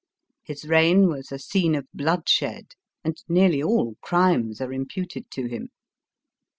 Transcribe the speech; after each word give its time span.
His 0.43 0.65
reign 0.65 1.09
was 1.09 1.31
a 1.31 1.37
scene 1.37 1.75
of 1.75 1.85
bloodshed, 1.93 2.73
and 3.03 3.15
n 3.29 3.35
arly 3.35 3.61
all 3.63 3.97
crimes 4.01 4.59
are 4.59 4.73
imputed 4.73 5.29
to 5.29 5.45
him. 5.45 5.69